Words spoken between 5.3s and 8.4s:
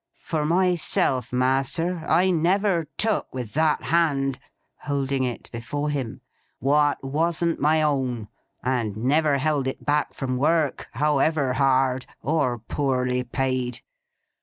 before him—'what wasn't my own;